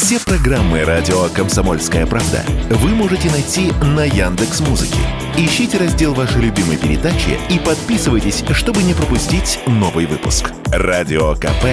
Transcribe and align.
Все 0.00 0.20
программы 0.20 0.84
радио 0.84 1.28
Комсомольская 1.30 2.06
правда 2.06 2.44
вы 2.70 2.90
можете 2.90 3.28
найти 3.32 3.72
на 3.82 4.04
Яндекс 4.04 4.60
Музыке. 4.60 5.00
Ищите 5.36 5.76
раздел 5.76 6.14
вашей 6.14 6.40
любимой 6.40 6.76
передачи 6.76 7.36
и 7.50 7.58
подписывайтесь, 7.58 8.44
чтобы 8.52 8.84
не 8.84 8.94
пропустить 8.94 9.58
новый 9.66 10.06
выпуск. 10.06 10.52
Радио 10.66 11.34
КП 11.34 11.64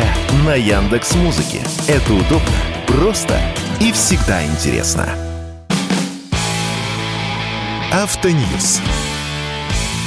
на 0.44 0.56
Яндекс 0.56 1.14
Музыке. 1.14 1.62
Это 1.88 2.14
удобно, 2.14 2.50
просто 2.88 3.40
и 3.80 3.92
всегда 3.92 4.44
интересно. 4.44 5.08
Автоньюз. 7.94 8.82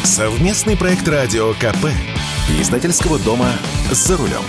Совместный 0.03 0.77
проект 0.77 1.07
радио 1.07 1.53
КП. 1.55 1.87
Издательского 2.61 3.21
дома 3.21 3.53
«За 3.93 4.16
рулем». 4.16 4.43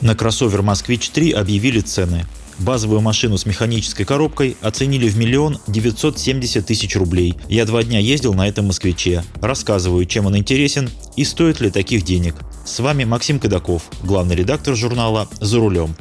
На 0.00 0.16
кроссовер 0.16 0.62
«Москвич-3» 0.62 1.32
объявили 1.34 1.80
цены. 1.80 2.26
Базовую 2.60 3.00
машину 3.00 3.38
с 3.38 3.46
механической 3.46 4.04
коробкой 4.04 4.54
оценили 4.60 5.08
в 5.08 5.16
миллион 5.16 5.58
девятьсот 5.66 6.18
семьдесят 6.18 6.66
тысяч 6.66 6.94
рублей. 6.94 7.34
Я 7.48 7.64
два 7.64 7.82
дня 7.82 7.98
ездил 7.98 8.34
на 8.34 8.46
этом 8.46 8.66
«Москвиче». 8.66 9.24
Рассказываю, 9.40 10.04
чем 10.04 10.26
он 10.26 10.36
интересен 10.36 10.90
и 11.16 11.24
стоит 11.24 11.60
ли 11.60 11.70
таких 11.70 12.04
денег. 12.04 12.34
С 12.66 12.78
вами 12.80 13.04
Максим 13.04 13.40
Кадаков, 13.40 13.84
главный 14.02 14.36
редактор 14.36 14.76
журнала 14.76 15.26
«За 15.40 15.58
рулем». 15.58 15.96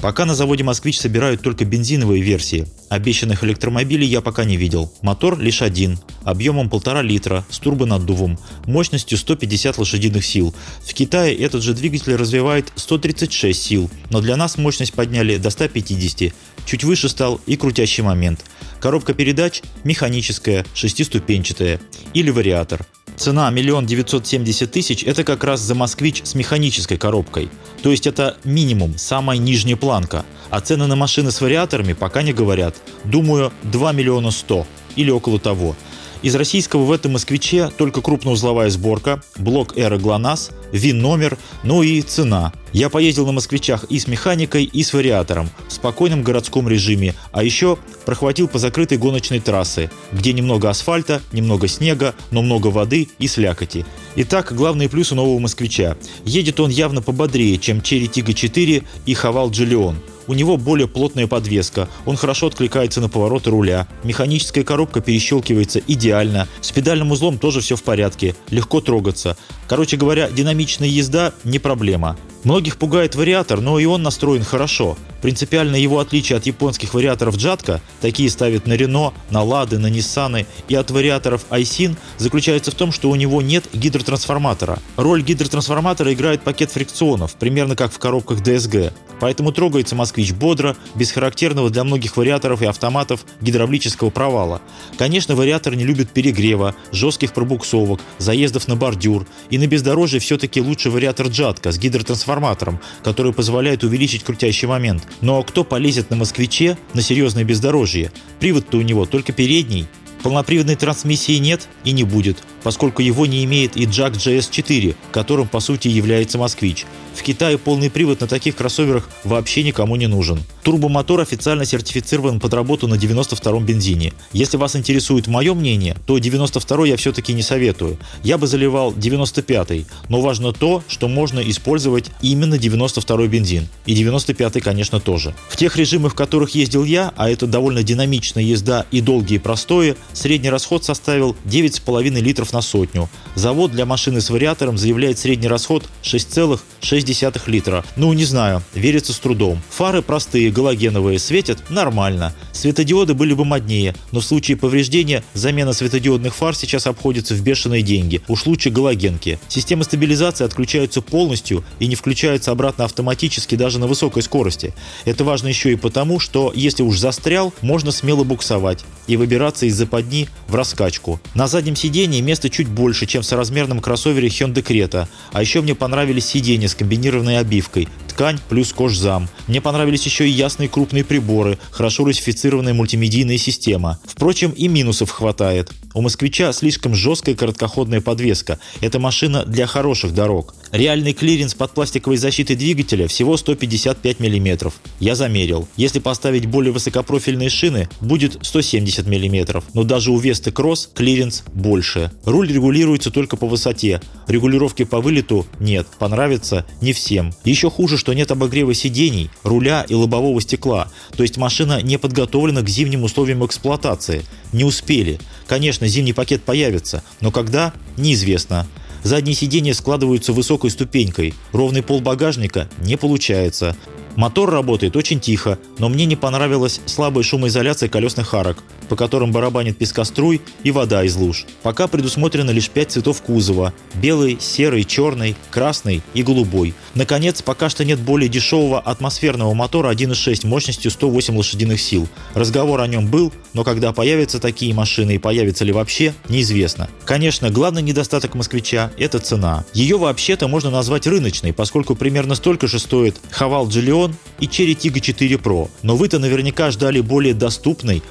Пока 0.00 0.24
на 0.24 0.34
заводе 0.34 0.62
«Москвич» 0.62 0.98
собирают 0.98 1.42
только 1.42 1.64
бензиновые 1.64 2.22
версии. 2.22 2.66
Обещанных 2.88 3.42
электромобилей 3.42 4.06
я 4.06 4.20
пока 4.20 4.44
не 4.44 4.56
видел. 4.56 4.92
Мотор 5.02 5.38
лишь 5.38 5.60
один, 5.60 5.98
объемом 6.22 6.68
1,5 6.68 7.02
литра, 7.02 7.44
с 7.50 7.58
турбонаддувом, 7.58 8.38
мощностью 8.66 9.18
150 9.18 9.76
лошадиных 9.76 10.24
сил. 10.24 10.54
В 10.84 10.94
Китае 10.94 11.34
этот 11.34 11.64
же 11.64 11.74
двигатель 11.74 12.14
развивает 12.14 12.72
136 12.76 13.60
сил, 13.60 13.90
но 14.10 14.20
для 14.20 14.36
нас 14.36 14.56
мощность 14.56 14.92
подняли 14.92 15.36
до 15.36 15.50
150. 15.50 16.32
Чуть 16.64 16.84
выше 16.84 17.08
стал 17.08 17.40
и 17.46 17.56
крутящий 17.56 18.04
момент. 18.04 18.44
Коробка 18.80 19.14
передач 19.14 19.62
механическая, 19.84 20.64
шестиступенчатая 20.74 21.80
или 22.14 22.30
вариатор. 22.30 22.86
Цена 23.16 23.50
миллион 23.50 23.84
девятьсот 23.86 24.26
семьдесят 24.26 24.70
тысяч– 24.70 25.02
это 25.06 25.24
как 25.24 25.42
раз 25.42 25.60
за 25.60 25.74
«Москвич» 25.74 26.22
с 26.24 26.36
механической 26.36 26.96
коробкой. 26.96 27.50
То 27.82 27.90
есть 27.90 28.06
это 28.06 28.36
минимум, 28.44 28.96
самая 28.96 29.38
нижняя 29.38 29.76
планка. 29.76 30.24
А 30.50 30.60
цены 30.60 30.86
на 30.86 30.94
машины 30.94 31.32
с 31.32 31.40
вариаторами 31.40 31.94
пока 31.94 32.22
не 32.22 32.32
говорят. 32.32 32.76
Думаю, 33.04 33.52
2 33.64 33.92
миллиона 33.92 34.30
100 34.30 34.66
или 34.96 35.10
около 35.10 35.40
того– 35.40 35.74
из 36.20 36.34
российского 36.34 36.82
в 36.82 36.90
этом 36.90 37.12
«Москвиче» 37.12 37.70
только 37.76 38.02
крупноузловая 38.02 38.70
сборка, 38.70 39.22
блок 39.36 39.78
«Эра 39.78 39.98
ГЛОНАСС», 39.98 40.50
ВИН-номер, 40.72 41.38
ну 41.62 41.84
и 41.84 42.02
цена. 42.02 42.52
Я 42.72 42.90
поездил 42.90 43.26
на 43.26 43.32
«Москвичах» 43.32 43.84
и 43.84 43.98
с 43.98 44.06
механикой, 44.06 44.64
и 44.64 44.82
с 44.82 44.92
вариатором, 44.92 45.48
в 45.68 45.72
спокойном 45.72 46.22
городском 46.22 46.68
режиме, 46.68 47.14
а 47.32 47.42
еще 47.42 47.78
прохватил 48.04 48.46
по 48.46 48.58
закрытой 48.58 48.98
гоночной 48.98 49.40
трассе, 49.40 49.90
где 50.12 50.32
немного 50.32 50.68
асфальта, 50.68 51.22
немного 51.32 51.66
снега, 51.66 52.14
но 52.30 52.42
много 52.42 52.68
воды 52.68 53.08
и 53.18 53.26
слякоти. 53.26 53.86
Итак, 54.16 54.54
главные 54.54 54.88
плюсы 54.88 55.14
нового 55.14 55.38
«Москвича». 55.38 55.96
Едет 56.24 56.60
он 56.60 56.70
явно 56.70 57.00
пободрее, 57.00 57.56
чем 57.58 57.80
«Черри 57.80 58.08
Тига 58.08 58.32
4» 58.32 58.84
и 59.06 59.14
«Хавал 59.14 59.50
Джиллион». 59.50 59.96
У 60.26 60.34
него 60.34 60.58
более 60.58 60.86
плотная 60.86 61.26
подвеска, 61.26 61.88
он 62.04 62.16
хорошо 62.16 62.48
откликается 62.48 63.00
на 63.00 63.08
повороты 63.08 63.48
руля, 63.48 63.88
механическая 64.04 64.62
коробка 64.62 65.00
перещелкивается 65.00 65.80
идеально, 65.86 66.46
с 66.60 66.70
педальным 66.70 67.12
узлом 67.12 67.38
тоже 67.38 67.62
все 67.62 67.76
в 67.76 67.82
порядке, 67.82 68.34
легко 68.50 68.82
трогаться. 68.82 69.38
Короче 69.68 69.96
говоря, 69.96 70.28
динамичная 70.28 70.88
езда 70.88 71.32
не 71.44 71.58
проблема. 71.58 72.18
Многих 72.44 72.76
пугает 72.76 73.14
вариатор, 73.14 73.60
но 73.60 73.78
и 73.78 73.84
он 73.84 74.02
настроен 74.02 74.44
хорошо. 74.44 74.96
Принципиальное 75.22 75.80
его 75.80 75.98
отличие 75.98 76.38
от 76.38 76.46
японских 76.46 76.94
вариаторов 76.94 77.36
Джатка, 77.36 77.80
такие 78.00 78.30
ставят 78.30 78.66
на 78.66 78.74
Рено, 78.74 79.12
на 79.30 79.42
Лады, 79.42 79.78
на 79.78 79.88
Ниссаны, 79.88 80.46
и 80.68 80.74
от 80.74 80.90
вариаторов 80.90 81.44
Айсин, 81.50 81.96
заключается 82.18 82.70
в 82.70 82.74
том, 82.74 82.92
что 82.92 83.10
у 83.10 83.16
него 83.16 83.42
нет 83.42 83.64
гидротрансформатора. 83.72 84.78
Роль 84.96 85.22
гидротрансформатора 85.22 86.12
играет 86.12 86.42
пакет 86.42 86.70
фрикционов, 86.70 87.34
примерно 87.34 87.74
как 87.74 87.92
в 87.92 87.98
коробках 87.98 88.40
DSG. 88.40 88.92
Поэтому 89.20 89.52
трогается 89.52 89.94
«Москвич» 89.94 90.32
бодро, 90.32 90.76
без 90.94 91.10
характерного 91.10 91.70
для 91.70 91.84
многих 91.84 92.16
вариаторов 92.16 92.62
и 92.62 92.66
автоматов 92.66 93.24
гидравлического 93.40 94.10
провала. 94.10 94.60
Конечно, 94.96 95.34
вариатор 95.34 95.74
не 95.74 95.84
любит 95.84 96.10
перегрева, 96.10 96.74
жестких 96.92 97.32
пробуксовок, 97.32 98.00
заездов 98.18 98.68
на 98.68 98.76
бордюр, 98.76 99.26
и 99.50 99.58
на 99.58 99.66
бездорожье 99.66 100.20
все-таки 100.20 100.60
лучше 100.60 100.90
вариатор 100.90 101.28
Джатка 101.28 101.72
с 101.72 101.78
гидротрансформатором, 101.78 102.80
который 103.02 103.32
позволяет 103.32 103.84
увеличить 103.84 104.24
крутящий 104.24 104.68
момент. 104.68 105.06
Но 105.20 105.42
кто 105.42 105.64
полезет 105.64 106.10
на 106.10 106.16
«Москвиче» 106.16 106.78
на 106.94 107.02
серьезное 107.02 107.44
бездорожье? 107.44 108.12
Привод-то 108.40 108.78
у 108.78 108.82
него 108.82 109.06
только 109.06 109.32
передний. 109.32 109.86
Полноприводной 110.22 110.76
трансмиссии 110.76 111.38
нет 111.38 111.68
и 111.84 111.92
не 111.92 112.04
будет, 112.04 112.38
поскольку 112.62 113.02
его 113.02 113.26
не 113.26 113.44
имеет 113.44 113.76
и 113.76 113.84
Jack 113.84 114.12
GS4, 114.12 114.96
которым 115.12 115.48
по 115.48 115.60
сути 115.60 115.88
является 115.88 116.38
«Москвич». 116.38 116.86
В 117.18 117.22
Китае 117.22 117.58
полный 117.58 117.90
привод 117.90 118.20
на 118.20 118.28
таких 118.28 118.54
кроссоверах 118.54 119.10
вообще 119.24 119.64
никому 119.64 119.96
не 119.96 120.06
нужен. 120.06 120.40
Турбомотор 120.62 121.20
официально 121.20 121.64
сертифицирован 121.64 122.38
под 122.38 122.54
работу 122.54 122.86
на 122.86 122.94
92-м 122.94 123.64
бензине. 123.64 124.12
Если 124.32 124.56
вас 124.56 124.76
интересует 124.76 125.26
мое 125.26 125.52
мнение, 125.52 125.96
то 126.06 126.16
92-й 126.18 126.90
я 126.90 126.96
все-таки 126.96 127.32
не 127.32 127.42
советую. 127.42 127.98
Я 128.22 128.38
бы 128.38 128.46
заливал 128.46 128.92
95-й, 128.92 129.86
но 130.08 130.20
важно 130.20 130.52
то, 130.52 130.84
что 130.86 131.08
можно 131.08 131.40
использовать 131.40 132.04
именно 132.22 132.54
92-й 132.54 133.26
бензин. 133.26 133.66
И 133.86 134.00
95-й, 134.00 134.60
конечно, 134.60 135.00
тоже. 135.00 135.34
В 135.48 135.56
тех 135.56 135.76
режимах, 135.76 136.12
в 136.12 136.16
которых 136.16 136.50
ездил 136.50 136.84
я, 136.84 137.12
а 137.16 137.28
это 137.28 137.48
довольно 137.48 137.82
динамичная 137.82 138.44
езда 138.44 138.86
и 138.92 139.00
долгие 139.00 139.38
простои, 139.38 139.96
средний 140.12 140.50
расход 140.50 140.84
составил 140.84 141.36
9,5 141.44 142.20
литров 142.20 142.52
на 142.52 142.62
сотню. 142.62 143.08
Завод 143.34 143.72
для 143.72 143.86
машины 143.86 144.20
с 144.20 144.30
вариатором 144.30 144.78
заявляет 144.78 145.18
средний 145.18 145.48
расход 145.48 145.84
6,6 146.02 147.40
литра. 147.46 147.84
Ну, 147.96 148.12
не 148.12 148.24
знаю, 148.24 148.62
верится 148.74 149.12
с 149.12 149.18
трудом. 149.18 149.60
Фары 149.70 150.02
простые, 150.02 150.50
галогеновые, 150.50 151.18
светят 151.18 151.70
нормально. 151.70 152.34
Светодиоды 152.52 153.14
были 153.14 153.34
бы 153.34 153.44
моднее, 153.44 153.94
но 154.12 154.20
в 154.20 154.24
случае 154.24 154.56
повреждения 154.56 155.22
замена 155.34 155.72
светодиодных 155.72 156.34
фар 156.34 156.54
сейчас 156.54 156.86
обходится 156.86 157.34
в 157.34 157.40
бешеные 157.40 157.82
деньги. 157.82 158.20
Уж 158.28 158.46
лучше 158.46 158.70
галогенки. 158.70 159.38
Системы 159.48 159.84
стабилизации 159.84 160.44
отключаются 160.44 161.02
полностью 161.02 161.64
и 161.78 161.86
не 161.86 161.94
включаются 161.94 162.50
обратно 162.50 162.84
автоматически 162.84 163.54
даже 163.54 163.78
на 163.78 163.86
высокой 163.86 164.22
скорости. 164.22 164.74
Это 165.04 165.24
важно 165.24 165.48
еще 165.48 165.72
и 165.72 165.76
потому, 165.76 166.20
что 166.20 166.52
если 166.54 166.82
уж 166.82 166.98
застрял, 166.98 167.52
можно 167.60 167.92
смело 167.92 168.24
буксовать 168.24 168.84
и 169.06 169.16
выбираться 169.16 169.66
из 169.98 170.08
западни 170.08 170.28
в 170.46 170.54
раскачку. 170.54 171.20
На 171.34 171.48
заднем 171.48 171.76
сидении 171.76 172.20
места 172.20 172.48
чуть 172.48 172.68
больше, 172.68 173.06
чем 173.06 173.22
в 173.22 173.26
соразмерном 173.26 173.80
кроссовере 173.80 174.28
Hyundai 174.28 174.62
Creta. 174.62 175.06
А 175.32 175.40
еще 175.40 175.60
мне 175.60 175.74
понравились 175.74 176.26
сиденья 176.26 176.68
с 176.68 176.74
комбинированной 176.74 177.38
обивкой, 177.38 177.88
ткань 178.08 178.38
плюс 178.48 178.72
кожзам. 178.72 179.28
Мне 179.46 179.60
понравились 179.60 180.04
еще 180.06 180.26
и 180.26 180.30
ясные 180.30 180.68
крупные 180.68 181.04
приборы, 181.04 181.58
хорошо 181.70 182.04
русифицированная 182.04 182.74
мультимедийная 182.74 183.38
система. 183.38 183.98
Впрочем, 184.04 184.50
и 184.50 184.68
минусов 184.68 185.10
хватает. 185.10 185.70
У 185.94 186.00
«Москвича» 186.00 186.52
слишком 186.52 186.94
жесткая 186.94 187.34
короткоходная 187.34 188.00
подвеска. 188.00 188.58
Это 188.80 188.98
машина 188.98 189.44
для 189.44 189.66
хороших 189.66 190.14
дорог. 190.14 190.54
Реальный 190.72 191.14
клиренс 191.14 191.54
под 191.54 191.72
пластиковой 191.72 192.18
защитой 192.18 192.54
двигателя 192.54 193.08
всего 193.08 193.36
155 193.36 194.20
мм. 194.20 194.72
Я 195.00 195.14
замерил. 195.14 195.68
Если 195.76 195.98
поставить 195.98 196.46
более 196.46 196.72
высокопрофильные 196.72 197.48
шины, 197.48 197.88
будет 198.00 198.38
170 198.42 199.06
мм. 199.06 199.62
Но 199.72 199.84
даже 199.84 200.10
у 200.10 200.18
Весты 200.18 200.50
Кросс 200.50 200.90
клиренс 200.94 201.44
больше. 201.54 202.12
Руль 202.24 202.52
регулируется 202.52 203.10
только 203.10 203.36
по 203.36 203.46
высоте. 203.46 204.00
Регулировки 204.26 204.84
по 204.84 205.00
вылету 205.00 205.46
нет. 205.58 205.86
Понравится 205.98 206.66
не 206.82 206.92
всем. 206.92 207.32
Еще 207.44 207.70
хуже, 207.70 207.96
что 207.96 208.12
нет 208.12 208.30
обогрева 208.30 208.74
сидений, 208.74 209.30
руля 209.42 209.86
и 209.88 209.94
лобового 209.94 210.40
стекла. 210.40 210.90
То 211.16 211.22
есть 211.22 211.38
машина 211.38 211.80
не 211.82 211.98
подготовлена 211.98 212.62
к 212.62 212.68
зимним 212.68 213.04
условиям 213.04 213.44
эксплуатации. 213.44 214.22
Не 214.52 214.64
успели. 214.64 215.18
Конечно, 215.46 215.86
зимний 215.88 216.12
пакет 216.12 216.42
появится, 216.42 217.02
но 217.20 217.30
когда– 217.30 217.72
неизвестно. 217.96 218.66
Задние 219.02 219.34
сиденья 219.34 219.74
складываются 219.74 220.32
высокой 220.32 220.70
ступенькой, 220.70 221.34
ровный 221.52 221.82
пол 221.82 222.00
багажника 222.00 222.68
не 222.80 222.96
получается. 222.96 223.76
Мотор 224.16 224.50
работает 224.50 224.96
очень 224.96 225.20
тихо, 225.20 225.58
но 225.78 225.88
мне 225.88 226.04
не 226.04 226.16
понравилась 226.16 226.80
слабая 226.86 227.22
шумоизоляция 227.22 227.88
колесных 227.88 228.34
арок 228.34 228.64
по 228.88 228.96
которым 228.96 229.32
барабанит 229.32 229.78
пескоструй 229.78 230.40
и 230.62 230.70
вода 230.70 231.04
из 231.04 231.16
луж. 231.16 231.46
Пока 231.62 231.86
предусмотрено 231.86 232.50
лишь 232.50 232.70
пять 232.70 232.92
цветов 232.92 233.22
кузова– 233.22 233.72
белый, 233.94 234.38
серый, 234.40 234.84
черный, 234.84 235.36
красный 235.50 236.02
и 236.14 236.22
голубой. 236.22 236.74
Наконец, 236.94 237.42
пока 237.42 237.68
что 237.68 237.84
нет 237.84 237.98
более 237.98 238.28
дешевого 238.28 238.80
атмосферного 238.80 239.54
мотора 239.54 239.92
1.6 239.92 240.46
мощностью 240.46 240.90
108 240.90 241.36
лошадиных 241.36 241.80
сил. 241.80 242.08
Разговор 242.34 242.80
о 242.80 242.86
нем 242.86 243.06
был, 243.06 243.32
но 243.52 243.64
когда 243.64 243.92
появятся 243.92 244.40
такие 244.40 244.74
машины 244.74 245.16
и 245.16 245.18
появятся 245.18 245.64
ли 245.64 245.72
вообще, 245.72 246.14
неизвестно. 246.28 246.88
Конечно, 247.04 247.50
главный 247.50 247.82
недостаток 247.82 248.34
москвича– 248.34 248.90
это 248.98 249.18
цена. 249.18 249.64
Ее 249.72 249.98
вообще-то 249.98 250.48
можно 250.48 250.70
назвать 250.70 251.06
рыночной, 251.06 251.52
поскольку 251.52 251.94
примерно 251.94 252.34
столько 252.34 252.66
же 252.66 252.78
стоит 252.78 253.16
Хавал 253.30 253.68
Джиллион 253.68 254.14
и 254.40 254.46
Cherry 254.46 254.76
Tiggo 254.76 255.00
4 255.00 255.36
Pro. 255.36 255.68
Но 255.82 255.96
вы-то 255.96 256.18
наверняка 256.18 256.70
ждали 256.70 257.00
более 257.00 257.34
доступный 257.34 258.02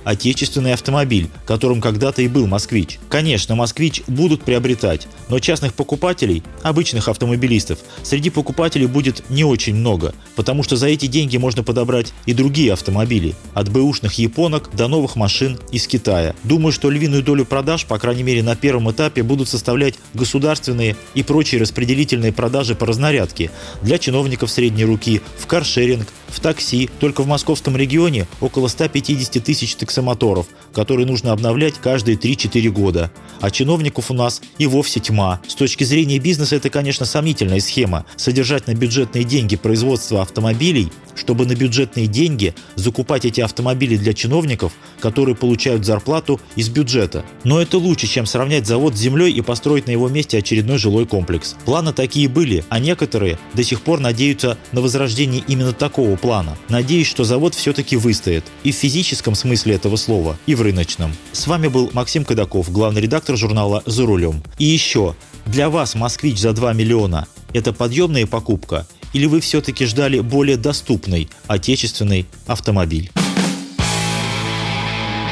отечественный 0.67 0.73
автомобиль, 0.73 1.29
которым 1.45 1.81
когда-то 1.81 2.21
и 2.21 2.27
был 2.27 2.47
«Москвич». 2.47 2.99
Конечно, 3.09 3.55
«Москвич» 3.55 4.01
будут 4.07 4.43
приобретать, 4.43 5.07
но 5.29 5.39
частных 5.39 5.73
покупателей, 5.73 6.43
обычных 6.63 7.07
автомобилистов, 7.07 7.79
среди 8.03 8.29
покупателей 8.29 8.87
будет 8.87 9.29
не 9.29 9.43
очень 9.43 9.75
много, 9.75 10.13
потому 10.35 10.63
что 10.63 10.75
за 10.75 10.87
эти 10.87 11.07
деньги 11.07 11.37
можно 11.37 11.63
подобрать 11.63 12.13
и 12.25 12.33
другие 12.33 12.73
автомобили, 12.73 13.35
от 13.53 13.69
бэушных 13.69 14.13
японок 14.13 14.69
до 14.75 14.87
новых 14.87 15.15
машин 15.15 15.57
из 15.71 15.87
Китая. 15.87 16.35
Думаю, 16.43 16.71
что 16.71 16.89
львиную 16.89 17.23
долю 17.23 17.45
продаж, 17.45 17.85
по 17.85 17.99
крайней 17.99 18.23
мере 18.23 18.43
на 18.43 18.55
первом 18.55 18.91
этапе, 18.91 19.23
будут 19.23 19.49
составлять 19.49 19.95
государственные 20.13 20.95
и 21.15 21.23
прочие 21.23 21.61
распределительные 21.61 22.31
продажи 22.31 22.75
по 22.75 22.85
разнарядке 22.85 23.51
для 23.81 23.97
чиновников 23.97 24.49
средней 24.51 24.85
руки, 24.85 25.21
в 25.37 25.47
каршеринг, 25.47 26.07
в 26.27 26.39
такси. 26.39 26.89
Только 26.99 27.23
в 27.23 27.27
московском 27.27 27.77
регионе 27.77 28.27
около 28.41 28.67
150 28.67 29.43
тысяч 29.43 29.75
таксомоторов, 29.75 30.47
которые 30.73 31.07
нужно 31.07 31.31
обновлять 31.31 31.75
каждые 31.75 32.17
3-4 32.17 32.69
года. 32.69 33.11
А 33.41 33.51
чиновников 33.51 34.11
у 34.11 34.13
нас 34.13 34.41
и 34.57 34.67
вовсе 34.67 34.99
тьма. 34.99 35.41
С 35.47 35.55
точки 35.55 35.83
зрения 35.83 36.19
бизнеса 36.19 36.55
это, 36.55 36.69
конечно, 36.69 37.05
сомнительная 37.05 37.59
схема. 37.59 38.05
Содержать 38.15 38.67
на 38.67 38.73
бюджетные 38.73 39.23
деньги 39.23 39.55
производство 39.55 40.21
автомобилей 40.21 40.91
чтобы 41.17 41.45
на 41.45 41.55
бюджетные 41.55 42.07
деньги 42.07 42.53
закупать 42.75 43.25
эти 43.25 43.41
автомобили 43.41 43.97
для 43.97 44.13
чиновников, 44.13 44.73
которые 44.99 45.35
получают 45.35 45.85
зарплату 45.85 46.39
из 46.55 46.69
бюджета. 46.69 47.25
Но 47.43 47.61
это 47.61 47.77
лучше, 47.77 48.07
чем 48.07 48.25
сравнять 48.25 48.65
завод 48.65 48.95
с 48.95 48.99
землей 48.99 49.31
и 49.31 49.41
построить 49.41 49.87
на 49.87 49.91
его 49.91 50.07
месте 50.09 50.37
очередной 50.37 50.77
жилой 50.77 51.05
комплекс. 51.05 51.55
Планы 51.65 51.93
такие 51.93 52.29
были, 52.29 52.63
а 52.69 52.79
некоторые 52.79 53.39
до 53.53 53.63
сих 53.63 53.81
пор 53.81 53.99
надеются 53.99 54.57
на 54.71 54.81
возрождение 54.81 55.43
именно 55.47 55.73
такого 55.73 56.15
плана. 56.15 56.57
Надеюсь, 56.69 57.07
что 57.07 57.23
завод 57.23 57.55
все-таки 57.55 57.97
выстоит. 57.97 58.45
И 58.63 58.71
в 58.71 58.75
физическом 58.75 59.35
смысле 59.35 59.75
этого 59.75 59.95
слова, 59.95 60.37
и 60.47 60.55
в 60.55 60.63
рыночном. 60.63 61.13
С 61.31 61.45
вами 61.45 61.67
был 61.67 61.91
Максим 61.93 62.25
Кадаков, 62.25 62.71
главный 62.71 63.01
редактор 63.01 63.37
журнала 63.37 63.83
«За 63.85 64.07
рулем». 64.07 64.41
И 64.57 64.65
еще, 64.65 65.15
для 65.45 65.69
вас 65.69 65.93
«Москвич» 65.93 66.39
за 66.39 66.53
2 66.53 66.73
миллиона– 66.73 67.27
это 67.53 67.71
подъемная 67.71 68.25
покупка– 68.25 68.87
или 69.13 69.25
вы 69.25 69.39
все-таки 69.39 69.85
ждали 69.85 70.19
более 70.19 70.57
доступный 70.57 71.29
отечественный 71.47 72.27
автомобиль? 72.45 73.11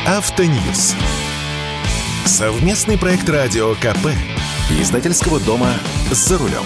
Автоньюз. 0.06 0.96
Совместный 2.26 2.98
проект 2.98 3.30
радио 3.30 3.76
КП. 3.76 4.08
Издательского 4.82 5.40
дома 5.40 5.74
«За 6.12 6.38
рулем». 6.38 6.64